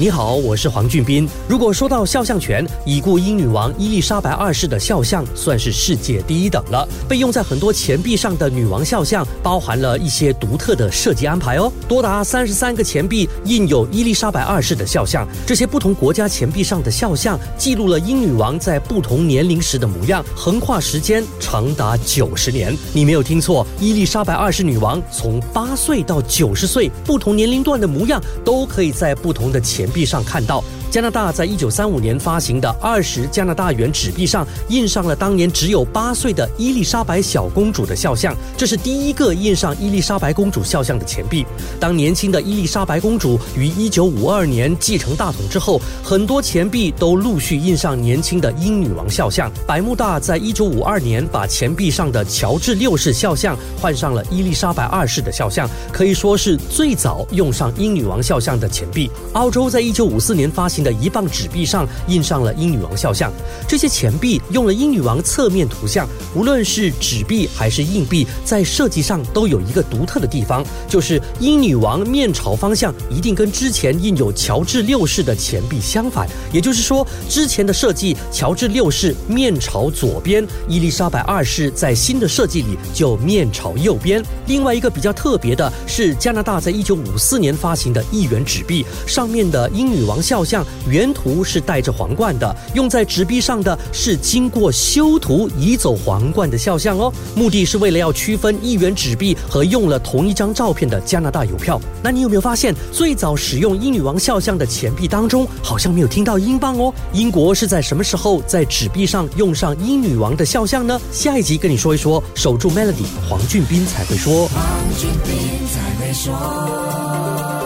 [0.00, 1.28] 你好，我是黄俊斌。
[1.48, 6.88] 如果说到肖像权，已故英女王伊丽莎白二世的肖像算是世界第一等了。
[7.08, 11.72] 被用在很多钱币上的女王肖像，包含了一些独特的设计安排哦。
[11.88, 22.72] 多达三十三个钱币印有伊丽莎白二世的肖像，这些不同国家钱币上的肖像记录了英女王在不同年龄时的模样，横跨时间长达九十年。
[22.92, 29.87] 你没有听错，伊丽莎白二世女王从八岁到九十岁，不同年龄段的模样都可以在不同的钱。
[29.90, 30.62] 币上看到。
[30.90, 41.44] 加拿大在一九三五年发行的二十加拿大元纸币上印上了当年只有八岁的伊丽莎白小公主的肖像，这是第一个印上伊丽莎白公主肖像的钱币。
[41.78, 49.52] 当年轻的伊丽莎白公主于一九五二年继承大统之后，很多钱币都陆续印上年轻的英女王肖像。
[49.66, 59.10] 百慕大在一九五二年把钱币上的乔治六世肖像换上了伊丽莎白二世的肖像，可以说是最早用上英女王肖像的钱币。
[59.34, 60.78] 澳洲在在一九五四年发行。
[60.78, 63.32] 的一磅纸币上印上了英女王肖像，
[63.66, 66.08] 这些钱币用了英女王侧面图像。
[66.36, 76.28] 无论是纸币还是硬币，在设计上都有一个独特的地方，就是英女王面朝方向一定跟之前印有乔治六世的钱币相反。
[76.52, 84.24] 也就是说，之前的设计乔治六世面朝左边，伊丽莎白二世在新的设计里就面朝右边。
[84.46, 90.64] 另外一个比较特别的是，加拿大在一九五四年发行的一元纸币上面的英女王肖像。
[90.88, 97.12] 原图是戴着皇冠的，用在纸币上的是经过修图移走皇冠的肖像哦。
[97.34, 101.80] 目的是为了要区分一元纸币和用了同一张照片的加拿大邮票。
[102.02, 106.92] 那你有没有发现，最早使用英女王肖像的钱币当中，好像没有听到英镑哦？
[107.12, 111.00] 英国是在什么时候在纸币上用上英女王的肖像呢？
[111.12, 112.22] 下一集跟你说一说。
[112.34, 114.48] 守住 Melody，黄俊斌才会说。
[114.48, 114.64] 黄
[114.96, 117.57] 俊斌才会说。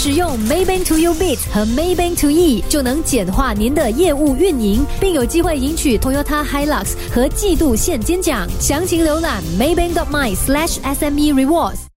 [0.00, 8.46] 使用 Maybank To You Bit 和 Maybank To E 就能简化您的业务运营，并有机会赢取 Toyota Hilux 和季度现金奖。
[8.60, 11.88] 详情浏览 Maybank My SLASH SME Rewards。